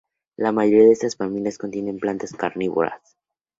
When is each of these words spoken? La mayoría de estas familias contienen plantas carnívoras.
La 0.35 0.51
mayoría 0.51 0.87
de 0.87 0.93
estas 0.93 1.15
familias 1.15 1.59
contienen 1.59 1.99
plantas 1.99 2.33
carnívoras. 2.33 3.19